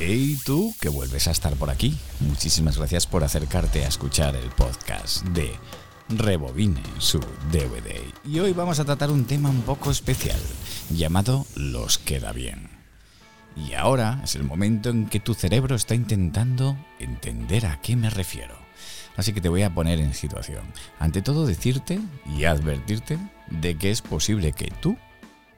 [0.00, 1.98] Hey tú que vuelves a estar por aquí.
[2.20, 5.50] Muchísimas gracias por acercarte a escuchar el podcast de
[6.08, 7.18] Rebobine su
[7.50, 8.00] DVD.
[8.24, 10.38] Y hoy vamos a tratar un tema un poco especial,
[10.90, 12.70] llamado Los queda bien.
[13.56, 18.08] Y ahora es el momento en que tu cerebro está intentando entender a qué me
[18.08, 18.56] refiero.
[19.16, 20.62] Así que te voy a poner en situación.
[21.00, 23.18] Ante todo decirte y advertirte
[23.50, 24.96] de que es posible que tú,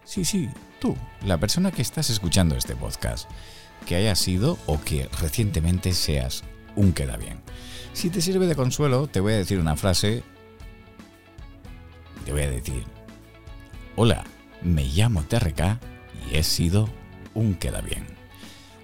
[0.06, 0.48] sí, sí,
[0.80, 0.96] tú,
[1.26, 3.28] la persona que estás escuchando este podcast,
[3.86, 6.44] que hayas sido o que recientemente seas
[6.76, 7.40] un queda bien.
[7.92, 10.22] Si te sirve de consuelo, te voy a decir una frase.
[12.24, 12.84] Te voy a decir,
[13.96, 14.24] hola,
[14.62, 15.78] me llamo TRK
[16.30, 16.88] y he sido
[17.34, 18.06] un queda bien.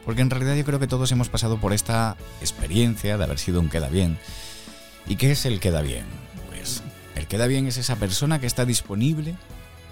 [0.05, 3.61] Porque en realidad yo creo que todos hemos pasado por esta experiencia de haber sido
[3.61, 4.19] un queda bien.
[5.07, 6.05] ¿Y qué es el queda bien?
[6.49, 6.83] Pues
[7.15, 9.35] el queda bien es esa persona que está disponible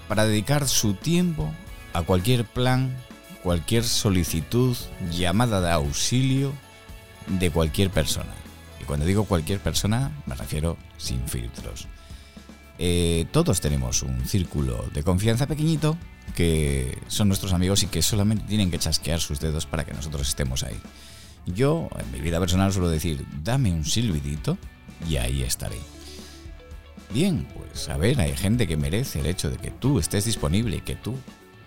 [0.09, 1.53] para dedicar su tiempo
[1.93, 2.95] a cualquier plan,
[3.45, 4.75] cualquier solicitud,
[5.13, 6.55] llamada de auxilio
[7.27, 8.33] de cualquier persona.
[8.81, 11.87] Y cuando digo cualquier persona me refiero sin filtros.
[12.79, 15.99] Eh, todos tenemos un círculo de confianza pequeñito
[16.35, 20.27] que son nuestros amigos y que solamente tienen que chasquear sus dedos para que nosotros
[20.27, 20.81] estemos ahí.
[21.45, 24.57] Yo, en mi vida personal, suelo decir, dame un silbidito
[25.07, 25.79] y ahí estaré.
[27.13, 30.77] Bien, pues a ver, hay gente que merece el hecho de que tú estés disponible
[30.77, 31.15] y que tú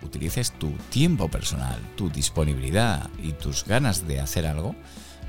[0.02, 4.74] utilices tu tiempo personal, tu disponibilidad y tus ganas de hacer algo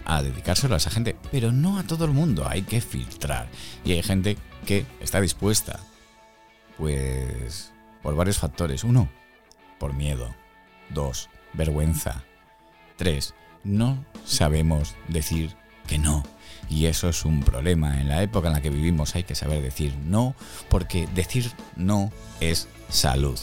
[0.06, 1.16] a dedicárselo a esa gente.
[1.32, 3.48] Pero no a todo el mundo, hay que filtrar.
[3.84, 5.80] Y hay gente que está dispuesta,
[6.78, 8.84] pues, por varios factores.
[8.84, 9.10] Uno,
[9.78, 10.36] por miedo.
[10.90, 12.24] Dos, vergüenza.
[12.98, 15.56] Tres, no sabemos decir
[15.88, 16.24] que no.
[16.70, 18.00] Y eso es un problema.
[18.00, 20.36] En la época en la que vivimos hay que saber decir no,
[20.70, 23.40] porque decir no es salud.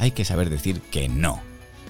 [0.00, 1.40] Hay que saber decir que no.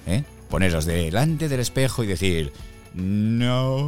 [0.05, 0.23] ¿eh?
[0.49, 2.51] Poneros delante del espejo y decir
[2.93, 3.81] no.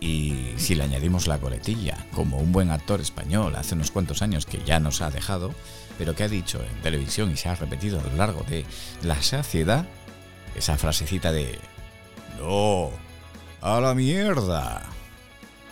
[0.00, 4.44] Y si le añadimos la coletilla, como un buen actor español hace unos cuantos años
[4.44, 5.54] que ya nos ha dejado,
[5.96, 8.66] pero que ha dicho en televisión y se ha repetido a lo largo de
[9.02, 9.86] la saciedad,
[10.54, 11.58] esa frasecita de
[12.38, 12.90] no,
[13.62, 14.82] a la mierda.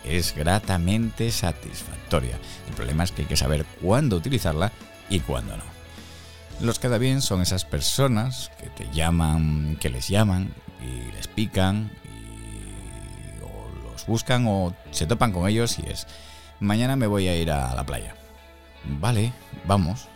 [0.03, 2.37] Es gratamente satisfactoria.
[2.67, 4.71] El problema es que hay que saber cuándo utilizarla
[5.09, 5.63] y cuándo no.
[6.61, 11.91] Los queda bien son esas personas que te llaman, que les llaman y les pican
[12.03, 16.07] y o los buscan o se topan con ellos y es
[16.59, 18.15] mañana me voy a ir a la playa.
[18.85, 19.31] Vale,
[19.65, 20.07] vamos.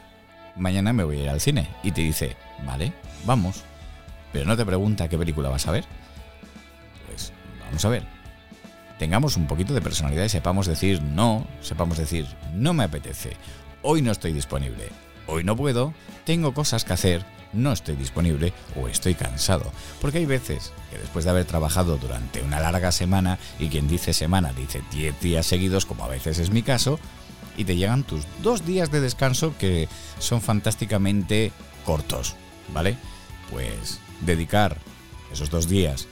[0.56, 2.94] Mañana me voy a ir al cine y te dice, vale,
[3.26, 3.64] vamos.
[4.32, 5.86] Pero no te pregunta qué película vas a ver
[7.74, 8.13] Vamos a ver.
[9.00, 13.36] Tengamos un poquito de personalidad y sepamos decir no, sepamos decir no me apetece,
[13.82, 14.90] hoy no estoy disponible,
[15.28, 15.94] hoy no puedo,
[16.26, 19.72] tengo cosas que hacer, no estoy disponible o estoy cansado.
[20.02, 24.14] Porque hay veces que después de haber trabajado durante una larga semana, y quien dice
[24.14, 27.00] semana dice 10 días seguidos, como a veces es mi caso,
[27.58, 29.88] y te llegan tus dos días de descanso que
[30.20, 31.52] son fantásticamente
[31.86, 32.36] cortos,
[32.74, 32.98] ¿vale?
[33.52, 34.78] Pues dedicar
[35.32, 36.08] esos dos días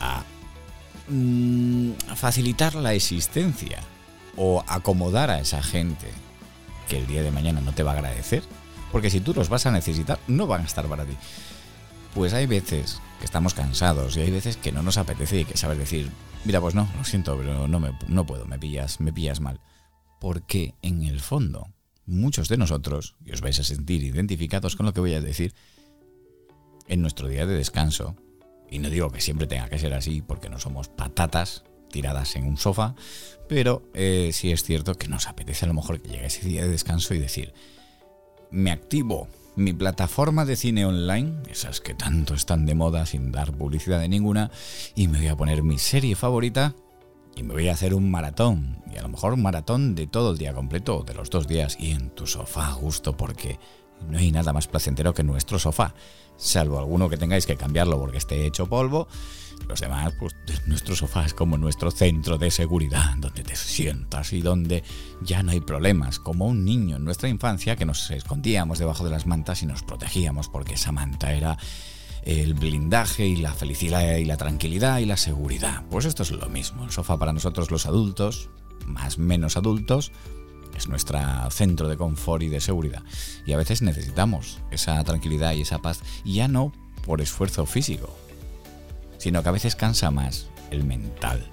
[0.00, 0.24] a
[1.06, 3.82] Mm, facilitar la existencia
[4.36, 6.06] o acomodar a esa gente
[6.88, 8.42] que el día de mañana no te va a agradecer,
[8.90, 11.14] porque si tú los vas a necesitar, no van a estar para ti.
[12.14, 15.58] Pues hay veces que estamos cansados y hay veces que no nos apetece y que
[15.58, 16.10] sabes decir,
[16.44, 19.60] mira, pues no, lo siento, pero no, me, no puedo, me pillas, me pillas mal.
[20.20, 21.68] Porque en el fondo,
[22.06, 25.54] muchos de nosotros, y os vais a sentir identificados con lo que voy a decir,
[26.86, 28.16] en nuestro día de descanso,
[28.74, 31.62] y no digo que siempre tenga que ser así, porque no somos patatas
[31.92, 32.96] tiradas en un sofá,
[33.48, 36.62] pero eh, sí es cierto que nos apetece a lo mejor que llegue ese día
[36.62, 37.54] de descanso y decir,
[38.50, 43.52] me activo mi plataforma de cine online, esas que tanto están de moda sin dar
[43.52, 44.50] publicidad de ninguna,
[44.96, 46.74] y me voy a poner mi serie favorita
[47.36, 50.32] y me voy a hacer un maratón, y a lo mejor un maratón de todo
[50.32, 53.60] el día completo, de los dos días, y en tu sofá justo porque
[54.08, 55.94] no hay nada más placentero que nuestro sofá
[56.36, 59.08] salvo alguno que tengáis que cambiarlo porque esté hecho polvo.
[59.68, 60.34] Los demás, pues
[60.66, 64.84] nuestro sofá es como nuestro centro de seguridad, donde te sientas y donde
[65.22, 69.10] ya no hay problemas, como un niño en nuestra infancia que nos escondíamos debajo de
[69.10, 71.56] las mantas y nos protegíamos porque esa manta era
[72.24, 75.84] el blindaje y la felicidad y la tranquilidad y la seguridad.
[75.90, 78.50] Pues esto es lo mismo, el sofá para nosotros los adultos,
[78.86, 80.12] más menos adultos,
[80.76, 81.18] es nuestro
[81.50, 83.02] centro de confort y de seguridad.
[83.46, 86.72] Y a veces necesitamos esa tranquilidad y esa paz, ya no
[87.04, 88.16] por esfuerzo físico,
[89.18, 91.44] sino que a veces cansa más el mental,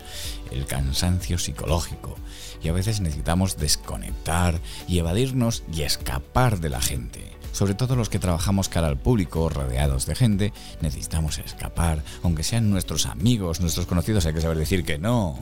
[0.51, 2.15] el cansancio psicológico.
[2.63, 7.31] Y a veces necesitamos desconectar y evadirnos y escapar de la gente.
[7.51, 12.69] Sobre todo los que trabajamos cara al público, rodeados de gente, necesitamos escapar, aunque sean
[12.69, 15.37] nuestros amigos, nuestros conocidos, hay que saber decir que no,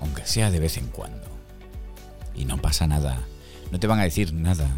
[0.00, 1.33] aunque sea de vez en cuando.
[2.34, 3.22] Y no pasa nada,
[3.70, 4.68] no te van a decir nada,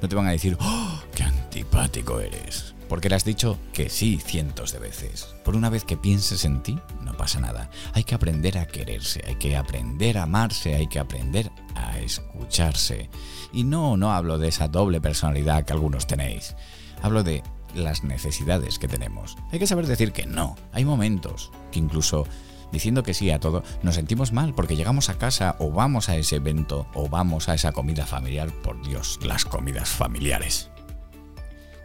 [0.00, 2.74] no te van a decir, ¡oh, qué antipático eres!
[2.88, 5.34] Porque le has dicho que sí cientos de veces.
[5.44, 7.70] Por una vez que pienses en ti, no pasa nada.
[7.94, 13.08] Hay que aprender a quererse, hay que aprender a amarse, hay que aprender a escucharse.
[13.52, 16.54] Y no, no hablo de esa doble personalidad que algunos tenéis.
[17.02, 17.42] Hablo de
[17.74, 19.36] las necesidades que tenemos.
[19.50, 20.56] Hay que saber decir que no.
[20.72, 22.26] Hay momentos que incluso
[22.74, 26.16] diciendo que sí a todo, nos sentimos mal porque llegamos a casa o vamos a
[26.16, 28.52] ese evento o vamos a esa comida familiar.
[28.62, 30.68] Por Dios, las comidas familiares.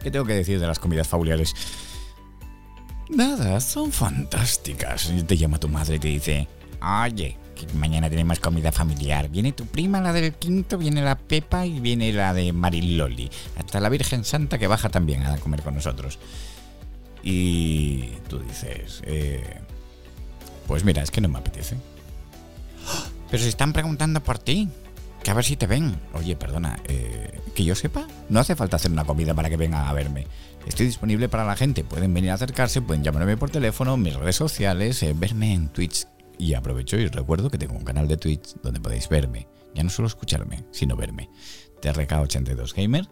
[0.02, 1.54] ¿Qué tengo que decir de las comidas familiares?
[3.08, 5.10] Nada, son fantásticas.
[5.26, 6.48] Te llama tu madre y te dice,
[6.82, 7.36] oye,
[7.74, 9.28] mañana tenemos comida familiar.
[9.28, 13.30] Viene tu prima, la del quinto, viene la Pepa y viene la de Mariloli.
[13.56, 16.18] Hasta la Virgen Santa que baja también a comer con nosotros.
[17.22, 19.60] Y tú dices, eh,
[20.66, 21.76] pues mira, es que no me apetece.
[23.30, 24.68] Pero se están preguntando por ti.
[25.22, 26.00] Que a ver si te ven.
[26.14, 29.86] Oye, perdona, eh, que yo sepa, no hace falta hacer una comida para que vengan
[29.86, 30.26] a verme.
[30.66, 31.84] Estoy disponible para la gente.
[31.84, 36.06] Pueden venir a acercarse, pueden llamarme por teléfono, mis redes sociales, eh, verme en Twitch.
[36.38, 39.46] Y aprovecho y recuerdo que tengo un canal de Twitch donde podéis verme.
[39.74, 41.28] Ya no solo escucharme, sino verme.
[41.82, 43.08] TRK82Gamer.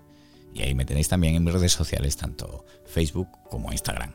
[0.54, 4.14] Y ahí me tenéis también en mis redes sociales, tanto Facebook como Instagram.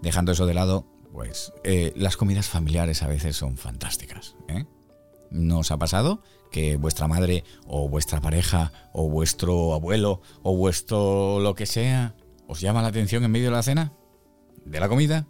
[0.00, 4.34] Dejando eso de lado, pues eh, las comidas familiares a veces son fantásticas.
[4.48, 4.66] ¿eh?
[5.30, 11.38] ¿No os ha pasado que vuestra madre o vuestra pareja o vuestro abuelo o vuestro
[11.38, 12.16] lo que sea
[12.48, 13.92] os llama la atención en medio de la cena?
[14.64, 15.28] ¿De la comida?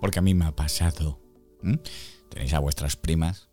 [0.00, 1.20] Porque a mí me ha pasado.
[2.30, 3.50] Tenéis a vuestras primas.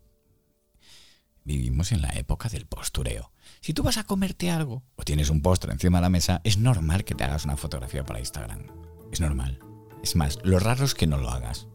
[1.44, 3.32] Vivimos en la época del postureo.
[3.60, 6.56] Si tú vas a comerte algo o tienes un postre encima de la mesa, es
[6.56, 8.66] normal que te hagas una fotografía para Instagram.
[9.12, 9.69] Es normal.
[10.02, 11.66] Es más, lo raro es que no lo hagas.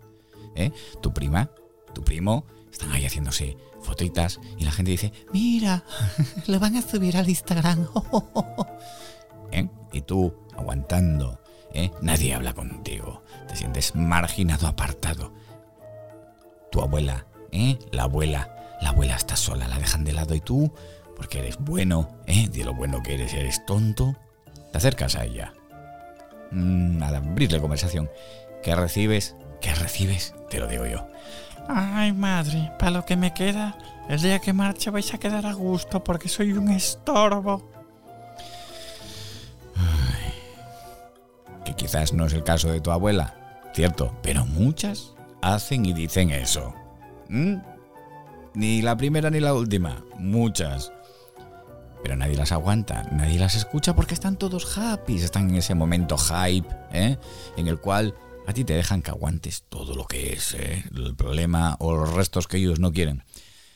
[0.56, 0.72] ¿Eh?
[1.02, 1.52] Tu prima,
[1.94, 5.84] tu primo, están ahí haciéndose fotitas y la gente dice, mira,
[6.48, 7.88] lo van a subir al Instagram.
[9.52, 9.70] ¿Eh?
[9.94, 11.40] Y tú, aguantando,
[11.74, 11.92] ¿eh?
[12.02, 13.24] nadie habla contigo.
[13.48, 15.34] Te sientes marginado, apartado.
[16.72, 17.78] Tu abuela, ¿eh?
[17.92, 20.74] la abuela, la abuela está sola, la dejan de lado y tú,
[21.16, 22.50] porque eres bueno, ¿eh?
[22.50, 24.16] de lo bueno que eres, eres tonto,
[24.72, 25.54] te acercas a ella.
[26.56, 28.10] Mm, nada, abrirle conversación.
[28.64, 29.36] ¿Qué recibes?
[29.60, 30.34] ¿Qué recibes?
[30.50, 31.06] Te lo digo yo.
[31.68, 35.54] Ay, madre, para lo que me queda, el día que marche vais a quedar a
[35.54, 37.72] gusto porque soy un estorbo.
[41.66, 43.34] que quizás no es el caso de tu abuela,
[43.74, 46.74] cierto, pero muchas hacen y dicen eso.
[47.28, 47.56] ¿Mm?
[48.54, 50.94] Ni la primera ni la última, muchas.
[52.06, 56.20] Pero nadie las aguanta, nadie las escucha porque están todos happy, están en ese momento
[56.20, 57.18] hype, ¿eh?
[57.58, 58.14] en el cual
[58.46, 60.84] a ti te dejan que aguantes todo lo que es ¿eh?
[60.96, 63.24] el problema o los restos que ellos no quieren.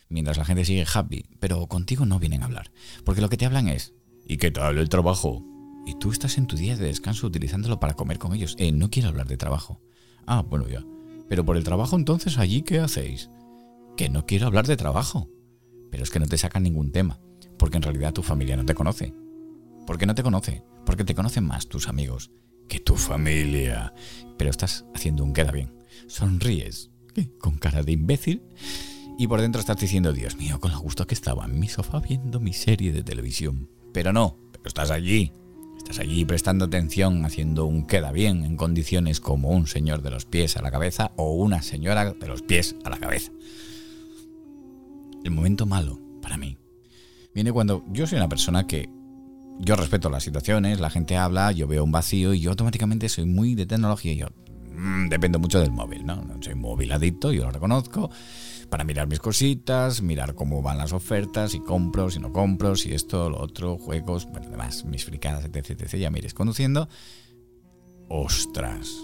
[0.10, 2.70] Mientras la gente sigue happy, pero contigo no vienen a hablar.
[3.04, 3.96] Porque lo que te hablan es,
[4.28, 5.44] ¿y qué tal el trabajo?
[5.88, 8.56] Y tú estás en tu día de descanso utilizándolo para comer con ellos.
[8.60, 9.82] Eh, no quiero hablar de trabajo.
[10.28, 10.86] Ah, bueno, ya.
[11.30, 13.32] Pero por el trabajo entonces allí, ¿qué hacéis?
[13.98, 15.32] Que no quiero hablar de trabajo.
[15.90, 17.20] Pero es que no te sacan ningún tema.
[17.60, 19.14] Porque en realidad tu familia no te conoce.
[19.86, 20.64] Porque no te conoce.
[20.86, 22.32] Porque te conocen más tus amigos
[22.68, 23.94] que tu familia.
[24.38, 25.74] Pero estás haciendo un queda bien.
[26.08, 26.90] Sonríes,
[27.38, 28.42] con cara de imbécil.
[29.18, 32.00] Y por dentro estás diciendo, Dios mío, con lo gusto que estaba en mi sofá
[32.00, 33.70] viendo mi serie de televisión.
[33.94, 35.34] Pero no, pero estás allí.
[35.78, 40.26] Estás allí prestando atención, haciendo un queda bien en condiciones como un señor de los
[40.26, 43.32] pies a la cabeza o una señora de los pies a la cabeza.
[45.24, 46.58] El momento malo, para mí,
[47.34, 48.90] viene cuando yo soy una persona que
[49.60, 53.26] yo respeto las situaciones, la gente habla, yo veo un vacío y yo automáticamente soy
[53.26, 54.28] muy de tecnología y yo
[54.74, 56.26] mm, dependo mucho del móvil, ¿no?
[56.42, 58.10] Soy móvil adicto, yo lo reconozco,
[58.70, 62.94] para mirar mis cositas, mirar cómo van las ofertas, si compro, si no compro, si
[62.94, 65.96] esto, lo otro, juegos, bueno, además, mis fricadas, etc, etc.
[65.96, 66.88] Ya mires conduciendo.
[68.08, 68.96] Ostras,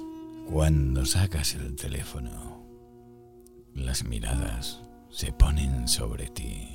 [0.48, 2.66] cuando sacas el teléfono,
[3.74, 6.75] las miradas se ponen sobre ti.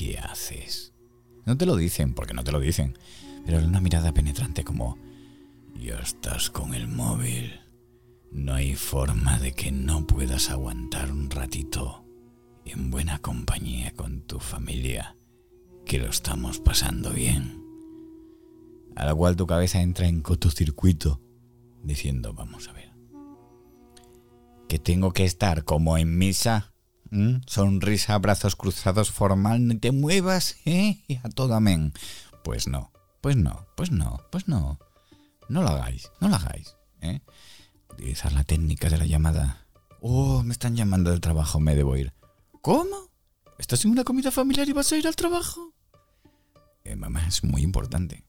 [0.00, 0.94] ¿Qué haces?
[1.44, 2.96] No te lo dicen, porque no te lo dicen,
[3.44, 4.96] pero una mirada penetrante como,
[5.78, 7.60] ya estás con el móvil.
[8.32, 12.06] No hay forma de que no puedas aguantar un ratito
[12.64, 15.18] en buena compañía con tu familia,
[15.84, 17.62] que lo estamos pasando bien.
[18.96, 21.20] A la cual tu cabeza entra en cortocircuito,
[21.82, 22.94] diciendo, vamos a ver,
[24.66, 26.72] que tengo que estar como en misa.
[27.46, 31.02] Sonrisa, brazos cruzados, formal, no te muevas, ¿eh?
[31.22, 31.92] A todo amén.
[32.44, 34.78] Pues no, pues no, pues no, pues no.
[35.48, 37.20] No lo hagáis, no lo hagáis, ¿eh?
[37.90, 39.66] Utilizar la técnica de la llamada.
[40.00, 42.12] Oh, me están llamando del trabajo, me debo ir.
[42.62, 43.10] ¿Cómo?
[43.58, 45.74] ¿Estás en una comida familiar y vas a ir al trabajo?
[46.84, 48.24] Eh, mamá, es muy importante.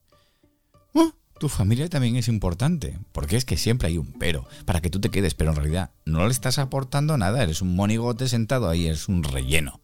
[1.41, 5.01] Tu familia también es importante, porque es que siempre hay un pero, para que tú
[5.01, 8.85] te quedes, pero en realidad no le estás aportando nada, eres un monigote sentado ahí,
[8.85, 9.81] eres un relleno.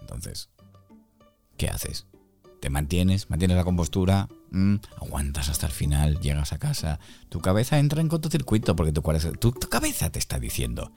[0.00, 0.50] Entonces,
[1.56, 2.08] ¿qué haces?
[2.60, 3.30] ¿Te mantienes?
[3.30, 4.28] ¿Mantienes la compostura?
[4.50, 6.18] Mm, ¿Aguantas hasta el final?
[6.18, 6.98] ¿Llegas a casa?
[7.28, 10.90] Tu cabeza entra en cortocircuito porque tu, tu cabeza te está diciendo,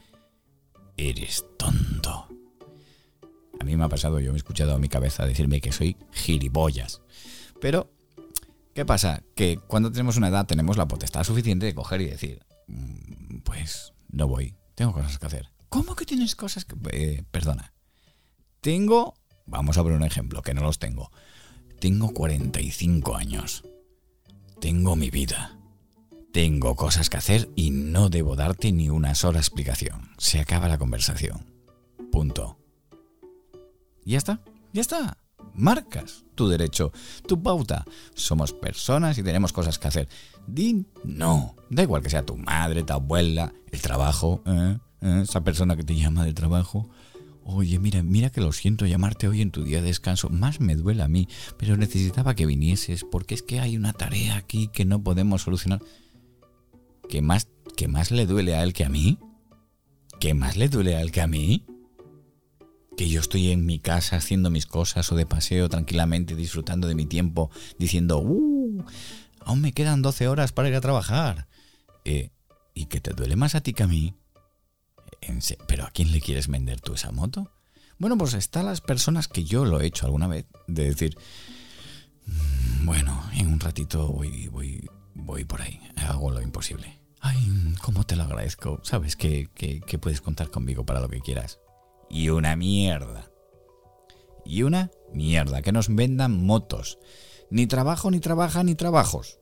[0.97, 2.27] eres tonto.
[3.59, 5.97] A mí me ha pasado, yo me he escuchado a mi cabeza decirme que soy
[6.13, 7.03] gilipollas.
[7.61, 7.91] Pero
[8.77, 9.23] ¿Qué pasa?
[9.33, 13.91] Que cuando tenemos una edad tenemos la potestad suficiente de coger y decir, mm, pues
[14.09, 15.49] no voy, tengo cosas que hacer.
[15.67, 16.75] ¿Cómo que tienes cosas que...
[16.91, 17.73] Eh, perdona.
[18.61, 19.15] Tengo...
[19.47, 21.11] Vamos a ver un ejemplo, que no los tengo.
[21.79, 23.63] Tengo 45 años.
[24.61, 25.57] Tengo mi vida.
[26.31, 30.11] Tengo cosas que hacer y no debo darte ni una sola explicación.
[30.19, 31.51] Se acaba la conversación.
[32.11, 32.59] Punto.
[34.05, 34.39] ¿Y ya está?
[34.71, 35.17] Ya está
[35.57, 36.93] marcas tu derecho,
[37.27, 37.83] tu pauta.
[38.13, 40.07] Somos personas y tenemos cosas que hacer.
[40.47, 41.55] Di no.
[41.69, 44.77] Da igual que sea tu madre, tu abuela, el trabajo, ¿eh?
[45.01, 45.21] ¿Eh?
[45.23, 46.89] esa persona que te llama del trabajo.
[47.43, 50.29] Oye, mira, mira que lo siento llamarte hoy en tu día de descanso.
[50.29, 54.35] Más me duele a mí, pero necesitaba que vinieses porque es que hay una tarea
[54.35, 55.81] aquí que no podemos solucionar.
[57.09, 57.47] ¿Qué más,
[57.77, 59.17] qué más le duele a él que a mí?
[60.19, 61.65] ¿Qué más le duele a él que a mí?
[62.97, 66.95] Que yo estoy en mi casa haciendo mis cosas o de paseo tranquilamente disfrutando de
[66.95, 68.83] mi tiempo diciendo, ¡uh!
[69.41, 71.47] Aún me quedan 12 horas para ir a trabajar.
[72.03, 72.31] Eh,
[72.73, 74.15] ¿Y que te duele más a ti que a mí?
[75.67, 77.51] ¿Pero a quién le quieres vender tú esa moto?
[77.99, 81.17] Bueno, pues están las personas que yo lo he hecho alguna vez, de decir,
[82.25, 86.99] mm, bueno, en un ratito voy, voy, voy por ahí, hago lo imposible.
[87.19, 88.79] Ay, cómo te lo agradezco.
[88.83, 91.59] Sabes que, que puedes contar conmigo para lo que quieras
[92.09, 93.31] y una mierda.
[94.45, 96.99] Y una mierda, que nos vendan motos.
[97.49, 99.39] Ni trabajo, ni trabaja, ni trabajos.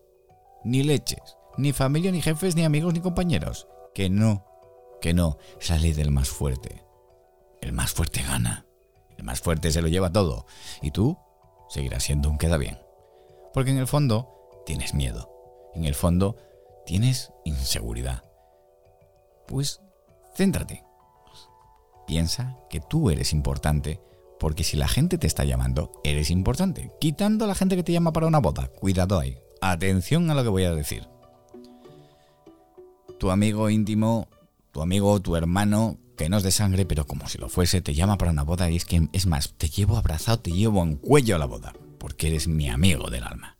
[0.64, 3.68] Ni leches, ni familia, ni jefes, ni amigos, ni compañeros.
[3.94, 4.46] Que no,
[5.02, 5.38] que no,
[5.80, 6.84] ley del más fuerte.
[7.62, 8.66] El más fuerte gana.
[9.18, 10.46] El más fuerte se lo lleva todo.
[10.82, 11.18] Y tú
[11.70, 12.80] seguirás siendo un queda bien.
[13.54, 15.32] Porque en el fondo tienes miedo.
[15.74, 16.36] En el fondo
[16.86, 18.24] tienes inseguridad.
[19.48, 19.82] Pues
[20.36, 20.85] céntrate
[22.08, 24.00] Piensa que tú eres importante,
[24.40, 26.92] porque si la gente te está llamando, eres importante.
[27.00, 29.38] Quitando a la gente que te llama para una boda, cuidado ahí.
[29.62, 31.08] Atención a lo que voy a decir.
[33.20, 34.28] Tu amigo íntimo,
[34.72, 37.94] tu amigo, tu hermano, que no es de sangre, pero como si lo fuese, te
[37.94, 40.96] llama para una boda y es que, es más, te llevo abrazado, te llevo en
[40.98, 43.58] cuello a la boda, porque eres mi amigo del alma.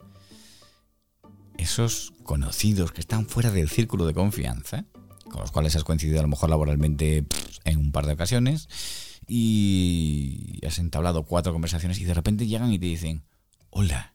[1.58, 4.86] Esos conocidos que están fuera del círculo de confianza,
[5.30, 7.26] con los cuales has coincidido a lo mejor laboralmente
[7.64, 8.70] en un par de ocasiones
[9.28, 13.24] y has entablado cuatro conversaciones y de repente llegan y te dicen,
[13.70, 14.14] hola,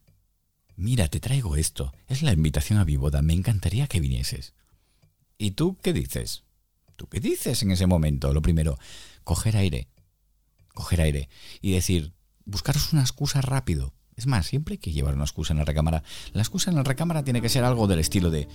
[0.77, 4.55] mira, te traigo esto, es la invitación a mi me encantaría que vinieses.
[5.37, 6.45] ¿Y tú qué dices?
[6.97, 8.33] ¿Tú qué dices en ese momento?
[8.33, 8.79] Lo primero,
[9.25, 9.89] coger aire,
[10.75, 11.29] coger aire
[11.61, 12.13] y decir,
[12.45, 13.95] buscaros una excusa rápido.
[14.17, 16.03] Es más, siempre hay que llevar una excusa en la recámara.
[16.33, 18.49] La excusa en la recámara tiene que ser algo del estilo de,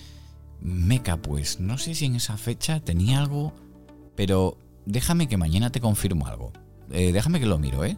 [0.60, 3.52] meca, pues no sé si en esa fecha tenía algo,
[4.14, 6.52] pero déjame que mañana te confirmo algo.
[6.90, 7.96] Eh, déjame que lo miro, ¿eh?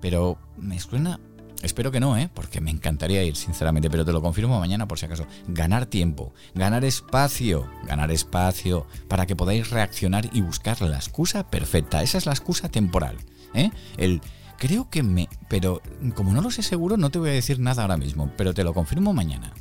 [0.00, 1.20] Pero me suena...
[1.60, 2.30] Espero que no, ¿eh?
[2.32, 5.26] Porque me encantaría ir, sinceramente, pero te lo confirmo mañana por si acaso.
[5.48, 12.02] Ganar tiempo, ganar espacio, ganar espacio para que podáis reaccionar y buscar la excusa perfecta.
[12.04, 13.16] Esa es la excusa temporal,
[13.54, 13.72] ¿eh?
[13.96, 14.20] El
[14.56, 15.28] creo que me...
[15.48, 15.82] Pero
[16.14, 18.62] como no lo sé seguro, no te voy a decir nada ahora mismo, pero te
[18.62, 19.52] lo confirmo mañana.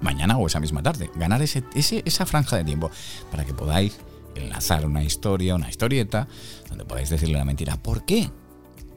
[0.00, 1.10] Mañana o esa misma tarde.
[1.14, 2.90] Ganar ese, esa franja de tiempo
[3.30, 3.98] para que podáis
[4.34, 6.28] enlazar una historia, una historieta,
[6.68, 7.76] donde podáis decirle la mentira.
[7.76, 8.30] ¿Por qué?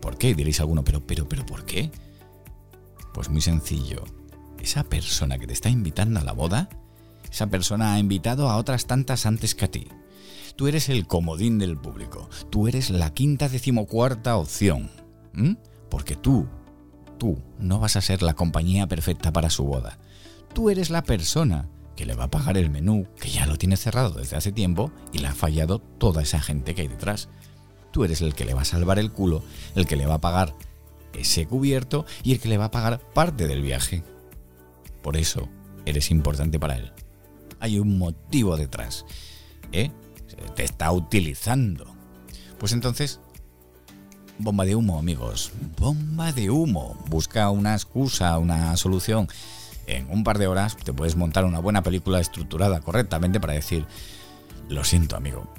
[0.02, 0.34] ¿Por qué?
[0.36, 1.92] Diréis alguno, pero, pero, pero, ¿por qué?
[3.14, 4.04] Pues muy sencillo.
[4.60, 6.70] Esa persona que te está invitando a la boda,
[7.32, 9.88] esa persona ha invitado a otras tantas antes que a ti.
[10.56, 12.30] Tú eres el comodín del público.
[12.50, 14.90] Tú eres la quinta decimocuarta opción.
[15.90, 16.48] Porque tú,
[17.20, 20.00] tú, no vas a ser la compañía perfecta para su boda.
[20.54, 23.78] Tú eres la persona que le va a pagar el menú, que ya lo tiene
[23.78, 27.30] cerrado desde hace tiempo y le ha fallado toda esa gente que hay detrás.
[27.92, 29.44] Tú eres el que le va a salvar el culo,
[29.76, 30.56] el que le va a pagar
[31.14, 34.04] ese cubierto y el que le va a pagar parte del viaje.
[35.02, 35.50] Por eso
[35.86, 36.92] eres importante para él.
[37.60, 39.06] Hay un motivo detrás.
[39.72, 39.92] ¿eh?
[40.56, 41.96] te está utilizando.
[42.60, 43.20] Pues entonces,
[44.38, 45.52] bomba de humo, amigos.
[45.78, 46.98] Bomba de humo.
[47.10, 49.28] Busca una excusa, una solución.
[49.88, 53.86] En un par de horas te puedes montar una buena película estructurada correctamente para decir,
[54.70, 55.52] lo siento, amigo.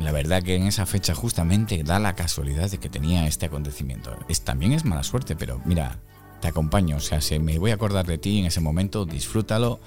[0.00, 4.14] La verdad que en esa fecha justamente da la casualidad de que tenía este acontecimiento.
[4.44, 5.98] También es mala suerte, pero mira,
[6.40, 6.96] te acompaño.
[6.96, 9.80] O sea, si me voy a acordar de ti en ese momento, disfrútalo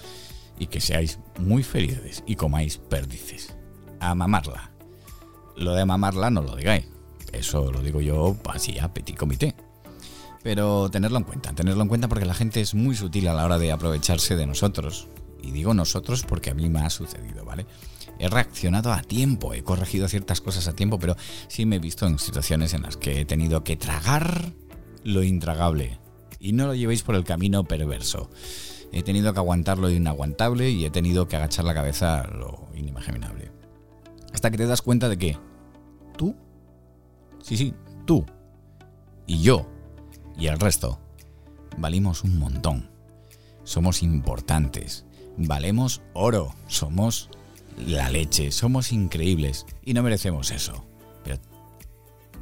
[0.57, 3.55] y que seáis muy felices y comáis perdices.
[3.99, 4.71] A mamarla.
[5.55, 6.87] Lo de mamarla no lo digáis.
[7.31, 9.55] Eso lo digo yo así a petit comité.
[10.43, 13.45] Pero tenerlo en cuenta, tenerlo en cuenta porque la gente es muy sutil a la
[13.45, 15.07] hora de aprovecharse de nosotros.
[15.41, 17.65] Y digo nosotros porque a mí me ha sucedido, ¿vale?
[18.19, 21.15] He reaccionado a tiempo, he corregido ciertas cosas a tiempo, pero
[21.47, 24.53] sí me he visto en situaciones en las que he tenido que tragar
[25.03, 25.99] lo intragable.
[26.39, 28.29] Y no lo llevéis por el camino perverso.
[28.91, 33.51] He tenido que aguantar lo inaguantable y he tenido que agachar la cabeza lo inimaginable.
[34.33, 35.37] Hasta que te das cuenta de que
[36.17, 36.35] tú,
[37.41, 37.73] sí, sí,
[38.05, 38.25] tú
[39.27, 39.67] y yo
[40.39, 40.99] y el resto
[41.77, 42.89] valimos un montón.
[43.63, 45.05] Somos importantes.
[45.37, 46.55] Valemos oro.
[46.67, 47.29] Somos
[47.77, 48.51] la leche.
[48.51, 49.65] Somos increíbles.
[49.83, 50.85] Y no merecemos eso.
[51.23, 51.39] Pero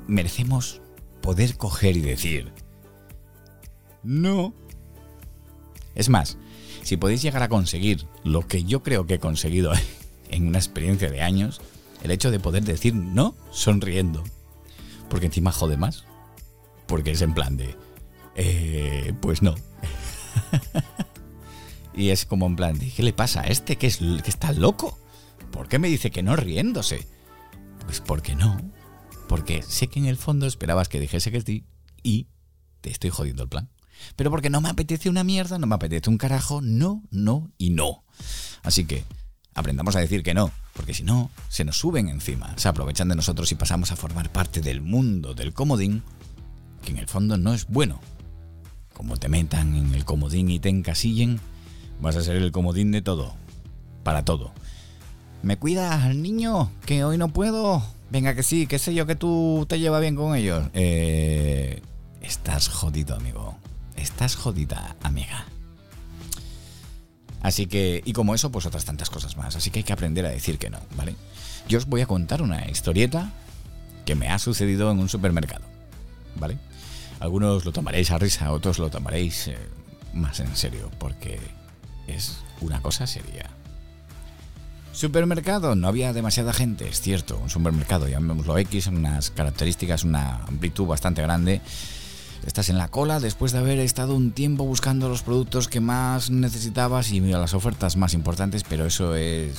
[0.07, 0.81] merecemos
[1.21, 2.53] poder coger y decir,
[4.03, 4.53] no.
[5.95, 6.37] Es más,
[6.83, 9.73] si podéis llegar a conseguir lo que yo creo que he conseguido
[10.29, 11.61] en una experiencia de años,
[12.03, 14.23] el hecho de poder decir no sonriendo.
[15.09, 16.05] Porque encima jode más.
[16.85, 17.75] Porque es en plan de,
[18.37, 19.55] eh, pues no.
[21.95, 24.97] y es como en plan ¿qué le pasa a este que, es, que está loco?
[25.51, 27.07] ¿Por qué me dice que no riéndose?
[27.85, 28.57] Pues porque no.
[29.27, 31.65] Porque sé que en el fondo esperabas que dijese que sí
[32.03, 32.27] y
[32.81, 33.69] te estoy jodiendo el plan.
[34.15, 37.71] Pero porque no me apetece una mierda, no me apetece un carajo, no, no y
[37.71, 38.03] no.
[38.61, 39.03] Así que
[39.55, 43.15] aprendamos a decir que no, porque si no, se nos suben encima, se aprovechan de
[43.15, 46.03] nosotros y pasamos a formar parte del mundo del comodín,
[46.83, 47.99] que en el fondo no es bueno
[48.97, 51.39] como te metan en el comodín y te encasillen,
[52.01, 53.35] vas a ser el comodín de todo.
[54.03, 54.51] Para todo.
[55.43, 56.71] ¿Me cuidas al niño?
[56.83, 57.83] Que hoy no puedo.
[58.09, 60.65] Venga, que sí, que sé yo que tú te llevas bien con ellos.
[60.73, 61.83] Eh,
[62.21, 63.55] estás jodido, amigo.
[63.95, 65.45] Estás jodida, amiga.
[67.43, 69.55] Así que, y como eso, pues otras tantas cosas más.
[69.55, 71.15] Así que hay que aprender a decir que no, ¿vale?
[71.69, 73.31] Yo os voy a contar una historieta
[74.05, 75.65] que me ha sucedido en un supermercado,
[76.39, 76.57] ¿vale?
[77.19, 79.57] Algunos lo tomaréis a risa, otros lo tomaréis eh,
[80.13, 81.39] más en serio, porque
[82.07, 83.49] es una cosa seria.
[84.91, 90.87] Supermercado, no había demasiada gente, es cierto, un supermercado, llamémoslo X, unas características, una amplitud
[90.87, 91.61] bastante grande.
[92.45, 96.29] Estás en la cola después de haber estado un tiempo buscando los productos que más
[96.29, 99.57] necesitabas y las ofertas más importantes, pero eso es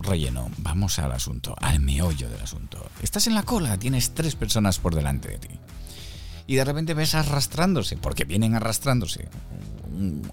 [0.00, 0.50] relleno.
[0.58, 2.84] Vamos al asunto, al meollo del asunto.
[3.02, 5.50] Estás en la cola, tienes tres personas por delante de ti
[6.46, 9.28] y de repente ves arrastrándose, porque vienen arrastrándose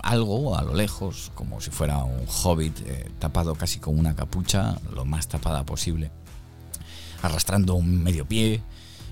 [0.02, 4.78] algo a lo lejos, como si fuera un hobbit eh, tapado casi con una capucha,
[4.94, 6.12] lo más tapada posible,
[7.22, 8.62] arrastrando un medio pie,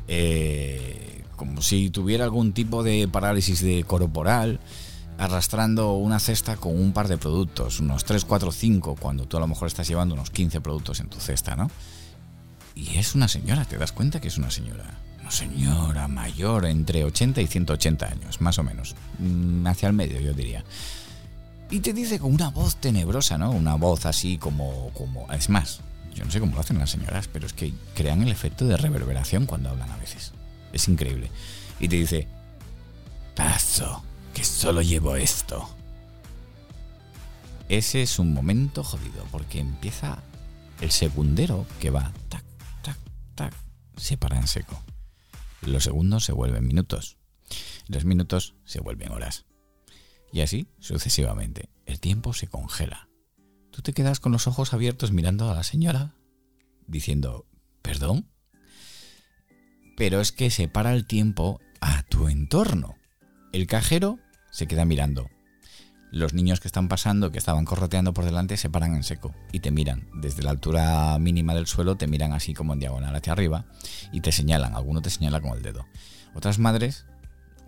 [0.07, 4.59] eh, como si tuviera algún tipo de parálisis de corporal,
[5.17, 9.41] arrastrando una cesta con un par de productos, unos 3, 4, 5, cuando tú a
[9.41, 11.69] lo mejor estás llevando unos 15 productos en tu cesta, ¿no?
[12.73, 14.97] Y es una señora, te das cuenta que es una señora
[15.31, 18.95] señora mayor, entre 80 y 180 años, más o menos.
[19.19, 20.63] Mm, hacia el medio, yo diría.
[21.71, 23.51] Y te dice con una voz tenebrosa, ¿no?
[23.51, 25.31] Una voz así como, como...
[25.31, 25.81] Es más,
[26.15, 28.77] yo no sé cómo lo hacen las señoras, pero es que crean el efecto de
[28.77, 30.33] reverberación cuando hablan a veces.
[30.73, 31.29] Es increíble.
[31.79, 32.27] Y te dice,
[33.35, 35.69] paso, que solo llevo esto.
[37.69, 40.17] Ese es un momento jodido, porque empieza
[40.81, 42.43] el segundero que va, tac,
[42.81, 42.97] tac,
[43.35, 43.53] tac,
[43.95, 44.81] se para en seco.
[45.61, 47.17] Los segundos se vuelven minutos.
[47.87, 49.45] Los minutos se vuelven horas.
[50.31, 51.69] Y así sucesivamente.
[51.85, 53.09] El tiempo se congela.
[53.71, 56.15] Tú te quedas con los ojos abiertos mirando a la señora,
[56.87, 57.45] diciendo,
[57.81, 58.29] ¿perdón?
[59.97, 62.95] Pero es que se para el tiempo a tu entorno.
[63.51, 64.19] El cajero
[64.51, 65.29] se queda mirando.
[66.11, 69.59] Los niños que están pasando, que estaban corroteando por delante, se paran en seco y
[69.59, 70.07] te miran.
[70.15, 73.65] Desde la altura mínima del suelo te miran así como en diagonal hacia arriba
[74.11, 74.75] y te señalan.
[74.75, 75.85] Alguno te señala con el dedo.
[76.33, 77.05] Otras madres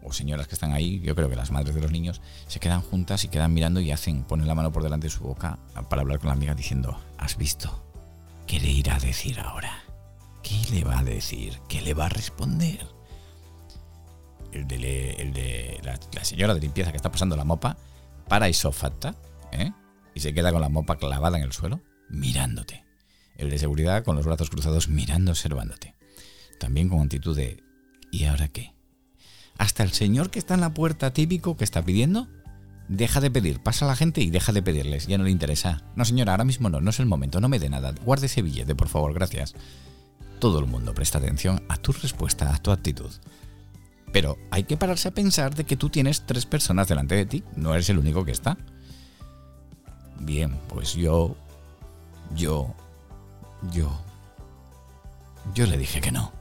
[0.04, 2.82] o señoras que están ahí, yo creo que las madres de los niños, se quedan
[2.82, 6.02] juntas y quedan mirando y hacen, ponen la mano por delante de su boca para
[6.02, 7.84] hablar con la amiga diciendo, ¿has visto?
[8.48, 9.84] ¿Qué le irá a decir ahora?
[10.42, 11.60] ¿Qué le va a decir?
[11.70, 12.86] ¿Qué le va a responder?
[14.52, 17.78] El de, la, la señora de limpieza que está pasando la mopa
[18.32, 19.14] para isofata,
[19.52, 19.74] ¿eh?
[20.16, 22.86] Y se queda con la mopa clavada en el suelo, mirándote.
[23.36, 25.96] El de seguridad con los brazos cruzados mirando, observándote.
[26.58, 27.62] También con actitud de
[28.10, 28.74] ¿y ahora qué?
[29.58, 32.30] Hasta el señor que está en la puerta típico que está pidiendo,
[32.88, 35.84] deja de pedir, pasa a la gente y deja de pedirles, ya no le interesa.
[35.98, 38.42] No señora, ahora mismo no, no es el momento, no me dé nada, guarde ese
[38.42, 39.56] billete, por favor, gracias.
[40.40, 43.12] Todo el mundo presta atención a tu respuesta, a tu actitud.
[44.12, 47.44] Pero hay que pararse a pensar de que tú tienes tres personas delante de ti,
[47.56, 48.58] no eres el único que está.
[50.20, 51.36] Bien, pues yo...
[52.36, 52.74] Yo...
[53.72, 53.90] Yo...
[55.54, 56.41] Yo le dije que no.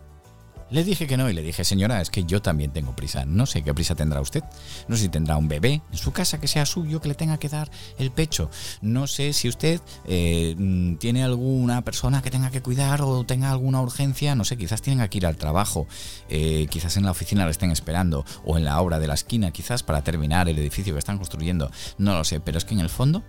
[0.71, 3.25] Le dije que no y le dije, señora, es que yo también tengo prisa.
[3.25, 4.45] No sé qué prisa tendrá usted.
[4.87, 7.39] No sé si tendrá un bebé en su casa que sea suyo, que le tenga
[7.39, 8.51] que dar el pecho.
[8.81, 13.51] No sé si usted eh, mm, tiene alguna persona que tenga que cuidar o tenga
[13.51, 14.37] alguna urgencia.
[14.37, 15.89] No sé, quizás tenga que ir al trabajo.
[16.29, 18.25] Eh, quizás en la oficina le estén esperando.
[18.45, 21.71] O en la obra de la esquina, quizás para terminar el edificio que están construyendo.
[21.99, 23.25] No lo sé, pero es que en el fondo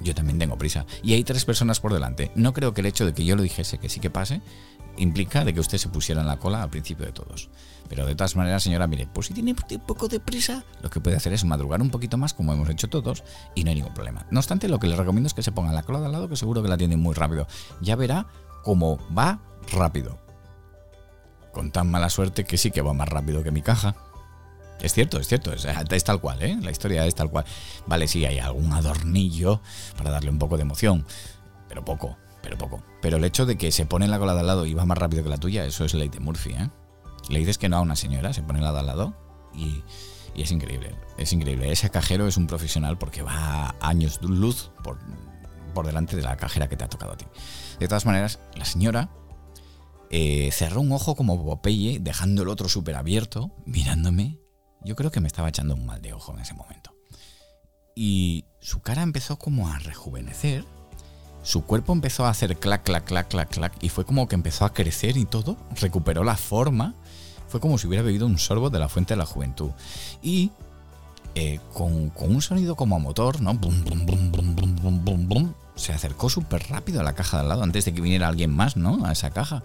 [0.00, 0.86] yo también tengo prisa.
[1.02, 2.30] Y hay tres personas por delante.
[2.34, 4.40] No creo que el hecho de que yo lo dijese que sí que pase
[4.96, 7.48] implica de que usted se pusiera en la cola al principio de todos.
[7.88, 11.00] Pero de todas maneras, señora, mire, pues si tiene un poco de prisa, lo que
[11.00, 13.94] puede hacer es madrugar un poquito más, como hemos hecho todos, y no hay ningún
[13.94, 14.26] problema.
[14.30, 16.28] No obstante, lo que le recomiendo es que se ponga la cola de al lado,
[16.28, 17.46] que seguro que la tiene muy rápido.
[17.80, 18.26] Ya verá
[18.62, 20.18] cómo va rápido.
[21.52, 23.94] Con tan mala suerte que sí que va más rápido que mi caja.
[24.80, 26.58] Es cierto, es cierto, es, es, tal cual, ¿eh?
[26.60, 27.44] La historia es tal cual.
[27.86, 29.60] Vale, sí, hay algún adornillo
[29.96, 31.06] para darle un poco de emoción,
[31.68, 32.84] pero poco, pero poco.
[33.02, 34.98] Pero el hecho de que se pone la cola de al lado y va más
[34.98, 36.70] rápido que la tuya, eso es ley de Murphy, ¿eh?
[37.28, 39.14] Le dices que no a una señora, se pone la de al lado
[39.54, 39.82] y,
[40.36, 41.72] es increíble, es increíble.
[41.72, 44.98] Ese cajero es un profesional porque va años de luz por,
[45.74, 47.24] por delante de la cajera que te ha tocado a ti.
[47.80, 49.10] De todas maneras, la señora
[50.10, 54.38] eh, cerró un ojo como Popeye, dejando el otro súper abierto, mirándome
[54.84, 56.94] yo creo que me estaba echando un mal de ojo en ese momento.
[57.96, 60.64] Y su cara empezó como a rejuvenecer,
[61.44, 64.64] su cuerpo empezó a hacer clac, clac, clac, clac, clac, y fue como que empezó
[64.64, 66.94] a crecer y todo, recuperó la forma,
[67.46, 69.70] fue como si hubiera bebido un sorbo de la fuente de la juventud.
[70.20, 70.50] Y
[71.36, 73.54] eh, con, un sonido como a motor, ¿no?
[73.54, 77.94] Bum, bum, bum, se acercó súper rápido a la caja de al lado antes de
[77.94, 79.06] que viniera alguien más, ¿no?
[79.06, 79.62] A esa caja.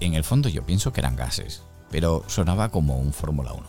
[0.00, 1.62] En el fondo yo pienso que eran gases
[1.94, 3.62] pero sonaba como un Fórmula 1.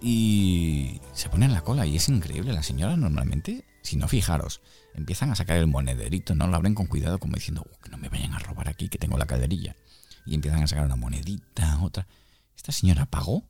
[0.00, 2.54] Y se pone en la cola y es increíble.
[2.54, 4.62] La señora normalmente, si no fijaros,
[4.94, 8.08] empiezan a sacar el monederito, no lo abren con cuidado como diciendo, que no me
[8.08, 9.76] vayan a robar aquí, que tengo la calderilla.
[10.26, 12.06] Y empiezan a sacar una monedita, otra.
[12.56, 13.44] Esta señora pagó,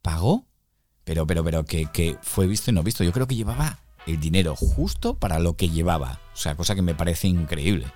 [0.00, 0.46] pagó,
[1.04, 3.02] pero, pero, pero que, que fue visto y no visto.
[3.04, 6.20] Yo creo que llevaba el dinero justo para lo que llevaba.
[6.34, 7.86] O sea, cosa que me parece increíble.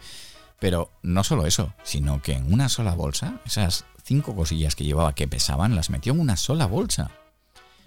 [0.59, 5.15] Pero no solo eso, sino que en una sola bolsa, esas cinco cosillas que llevaba
[5.15, 7.11] que pesaban, las metió en una sola bolsa.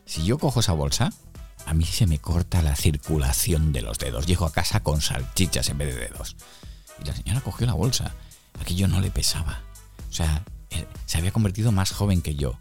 [0.05, 1.11] Si yo cojo esa bolsa,
[1.65, 4.25] a mí se me corta la circulación de los dedos.
[4.25, 6.35] Llego a casa con salchichas en vez de dedos.
[7.01, 8.13] Y la señora cogió la bolsa.
[8.59, 9.61] Aquello no le pesaba.
[10.09, 10.43] O sea,
[11.05, 12.57] se había convertido más joven que yo.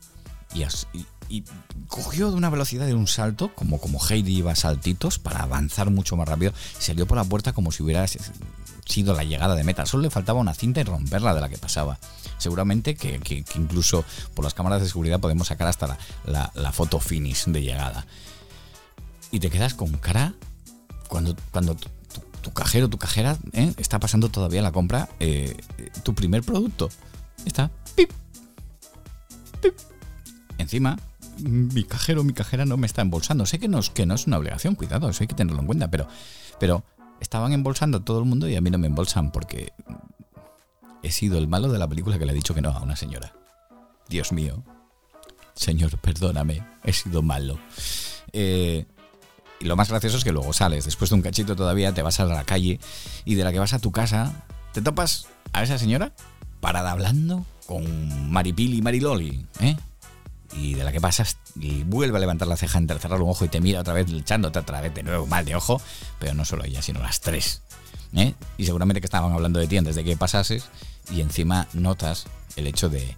[0.54, 0.64] Y,
[1.28, 1.44] y,
[1.88, 5.90] cogió de una velocidad de un salto, como, como Heidi iba a saltitos, para avanzar
[5.90, 6.52] mucho más rápido.
[6.78, 8.06] Salió por la puerta como si hubiera
[8.86, 9.86] sido la llegada de meta.
[9.86, 11.98] Solo le faltaba una cinta y romperla de la que pasaba.
[12.38, 13.20] Seguramente que,
[13.56, 18.06] incluso por las cámaras de seguridad podemos sacar hasta la, foto finish de llegada.
[19.30, 20.34] Y te quedas con cara
[21.08, 21.76] cuando, cuando
[22.42, 23.72] tu, cajero, tu cajera ¿eh?
[23.76, 25.56] está pasando todavía la compra, eh,
[26.02, 26.88] tu primer producto.
[27.44, 27.70] Está.
[27.94, 28.10] Pip,
[29.60, 29.74] pip.
[30.58, 30.98] Encima,
[31.38, 33.46] mi cajero, mi cajera no me está embolsando.
[33.46, 35.90] Sé que no, que no es una obligación, cuidado, eso hay que tenerlo en cuenta,
[35.90, 36.08] pero,
[36.58, 36.84] pero
[37.20, 39.72] estaban embolsando a todo el mundo y a mí no me embolsan porque
[41.02, 42.96] he sido el malo de la película que le ha dicho que no a una
[42.96, 43.34] señora.
[44.08, 44.64] Dios mío.
[45.54, 47.58] Señor, perdóname, he sido malo.
[48.32, 48.86] Eh,
[49.60, 52.20] y lo más gracioso es que luego sales, después de un cachito todavía, te vas
[52.20, 52.78] a la calle
[53.24, 54.32] y de la que vas a tu casa,
[54.72, 56.12] te topas a esa señora
[56.60, 59.76] parada hablando con Maripili y Mariloli, ¿eh?
[60.54, 63.48] y de la que pasas y vuelve a levantar la ceja, cerrar un ojo y
[63.48, 65.80] te mira otra vez echándote otra vez de nuevo mal de ojo,
[66.18, 67.62] pero no solo ella, sino las tres.
[68.14, 68.34] ¿eh?
[68.56, 70.68] Y seguramente que estaban hablando de ti antes de que pasases
[71.10, 73.16] y encima notas el hecho de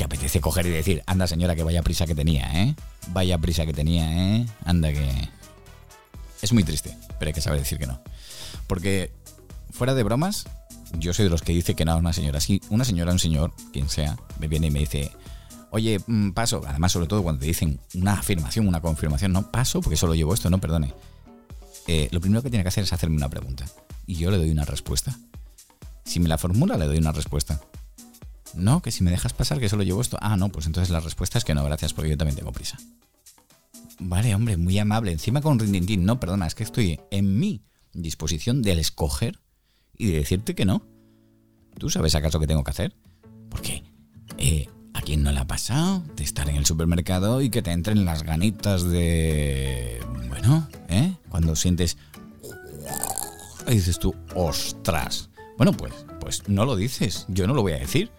[0.00, 2.74] que apetece coger y decir, anda señora, que vaya prisa que tenía, ¿eh?
[3.08, 4.46] Vaya prisa que tenía, ¿eh?
[4.64, 5.28] Anda que...
[6.40, 8.00] Es muy triste, pero hay que saber decir que no.
[8.66, 9.12] Porque,
[9.70, 10.46] fuera de bromas,
[10.94, 12.40] yo soy de los que dice que no a una señora.
[12.40, 15.12] Si una señora, un señor, quien sea, me viene y me dice,
[15.70, 19.82] oye, mm, paso, además sobre todo cuando te dicen una afirmación, una confirmación, no, paso
[19.82, 20.94] porque solo llevo esto, no, perdone.
[21.88, 23.66] Eh, lo primero que tiene que hacer es hacerme una pregunta.
[24.06, 25.18] Y yo le doy una respuesta.
[26.06, 27.60] Si me la formula, le doy una respuesta.
[28.54, 30.18] No, que si me dejas pasar que solo llevo esto.
[30.20, 32.78] Ah, no, pues entonces la respuesta es que no, gracias, porque yo también tengo prisa.
[34.00, 35.12] Vale, hombre, muy amable.
[35.12, 36.04] Encima con Rindintín.
[36.04, 39.38] No, perdona, es que estoy en mi disposición del escoger
[39.96, 40.82] y de decirte que no.
[41.78, 42.96] ¿Tú sabes acaso qué tengo que hacer?
[43.50, 43.84] Porque
[44.38, 47.72] eh, ¿a quién no le ha pasado de estar en el supermercado y que te
[47.72, 50.00] entren las ganitas de...
[50.28, 51.14] Bueno, ¿eh?
[51.28, 51.98] Cuando sientes...
[53.68, 55.28] Y dices tú, ostras.
[55.56, 58.10] Bueno, pues, pues no lo dices, yo no lo voy a decir.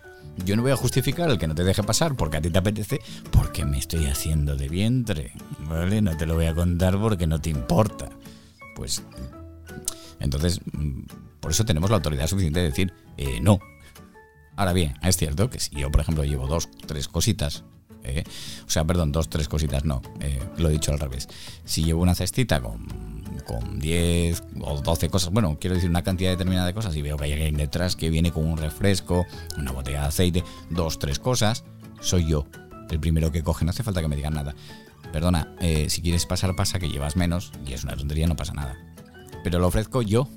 [0.45, 2.57] Yo no voy a justificar el que no te deje pasar porque a ti te
[2.57, 2.99] apetece,
[3.31, 5.33] porque me estoy haciendo de vientre.
[5.59, 6.01] ¿Vale?
[6.01, 8.09] No te lo voy a contar porque no te importa.
[8.75, 9.03] Pues.
[10.19, 11.01] Entonces, mm,
[11.39, 13.59] por eso tenemos la autoridad suficiente de decir, eh, no.
[14.55, 17.63] Ahora bien, es cierto que si yo, por ejemplo, llevo dos, tres cositas,
[18.03, 18.23] eh,
[18.65, 21.27] o sea, perdón, dos, tres cositas, no, eh, lo he dicho al revés.
[21.65, 22.87] Si llevo una cestita con
[23.59, 27.17] con 10 o 12 cosas, bueno, quiero decir una cantidad determinada de cosas y veo
[27.17, 29.25] que hay alguien detrás que viene con un refresco,
[29.57, 31.63] una botella de aceite, dos, tres cosas,
[31.99, 32.45] soy yo
[32.91, 34.53] el primero que coge, no hace falta que me digan nada.
[35.11, 38.53] Perdona, eh, si quieres pasar, pasa que llevas menos y es una tontería, no pasa
[38.53, 38.77] nada.
[39.43, 40.27] Pero lo ofrezco yo.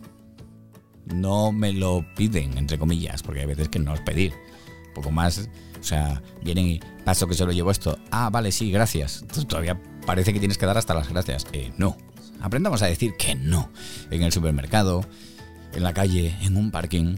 [1.07, 4.33] No me lo piden, entre comillas, porque hay veces que no es pedir.
[4.95, 7.99] Poco más, o sea, vienen y paso que solo llevo esto.
[8.11, 9.25] Ah, vale, sí, gracias.
[9.49, 11.47] Todavía parece que tienes que dar hasta las gracias.
[11.53, 11.97] Eh, no,
[12.45, 13.71] Aprendamos a decir que no.
[14.11, 15.03] En el supermercado,
[15.73, 17.17] en la calle, en un parking.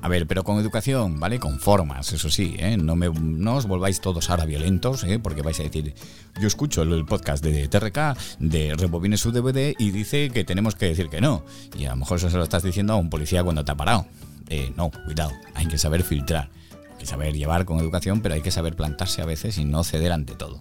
[0.00, 1.40] A ver, pero con educación, ¿vale?
[1.40, 2.76] Con formas, eso sí, ¿eh?
[2.76, 5.18] No, me, no os volváis todos ahora violentos, ¿eh?
[5.18, 5.92] Porque vais a decir,
[6.40, 10.86] yo escucho el podcast de TRK, de Rebobine su DVD y dice que tenemos que
[10.86, 11.44] decir que no.
[11.76, 13.76] Y a lo mejor eso se lo estás diciendo a un policía cuando te ha
[13.76, 14.06] parado.
[14.50, 16.48] Eh, no, cuidado, hay que saber filtrar.
[16.92, 19.82] Hay que saber llevar con educación, pero hay que saber plantarse a veces y no
[19.82, 20.60] ceder ante todo.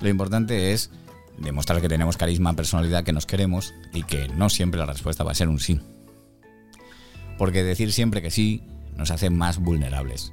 [0.00, 0.90] Lo importante es
[1.38, 5.32] demostrar que tenemos carisma, personalidad, que nos queremos y que no siempre la respuesta va
[5.32, 5.80] a ser un sí.
[7.38, 8.62] Porque decir siempre que sí
[8.96, 10.32] nos hace más vulnerables,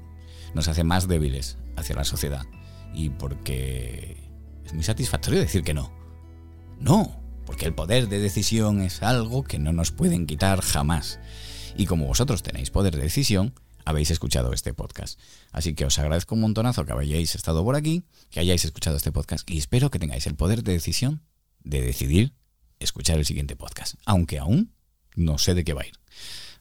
[0.54, 2.46] nos hace más débiles hacia la sociedad
[2.94, 4.18] y porque
[4.66, 5.92] es muy satisfactorio decir que no.
[6.80, 11.20] No, porque el poder de decisión es algo que no nos pueden quitar jamás.
[11.76, 13.54] Y como vosotros tenéis poder de decisión,
[13.86, 15.20] habéis escuchado este podcast.
[15.52, 19.12] Así que os agradezco un montonazo que hayáis estado por aquí, que hayáis escuchado este
[19.12, 21.24] podcast y espero que tengáis el poder de decisión
[21.64, 22.34] de decidir
[22.80, 24.74] escuchar el siguiente podcast, aunque aún
[25.16, 26.00] no sé de qué va a ir.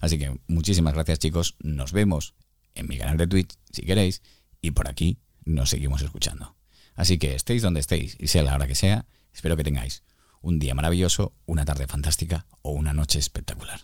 [0.01, 2.35] Así que muchísimas gracias chicos, nos vemos
[2.75, 4.23] en mi canal de Twitch si queréis
[4.61, 6.57] y por aquí nos seguimos escuchando.
[6.95, 10.03] Así que estéis donde estéis y sea la hora que sea, espero que tengáis
[10.41, 13.81] un día maravilloso, una tarde fantástica o una noche espectacular.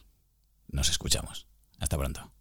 [0.68, 1.46] Nos escuchamos.
[1.78, 2.37] Hasta pronto.